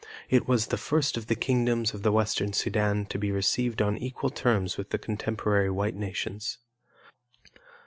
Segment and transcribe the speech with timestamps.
[0.31, 3.99] It was the first of the kingdoms of the Western Sudan to be received on
[3.99, 6.57] equal terms with the contemporary white nations.